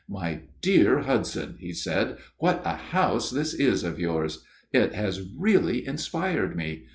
'My 0.21 0.39
dear 0.63 1.01
Hudson,' 1.01 1.57
he 1.59 1.73
said,' 1.73 2.17
what 2.39 2.63
a 2.65 2.75
house 2.75 3.29
this 3.29 3.53
is 3.53 3.83
of 3.83 3.99
yours! 3.99 4.43
It 4.73 4.95
has 4.95 5.21
really 5.37 5.85
inspired 5.85 6.55
me. 6.55 6.87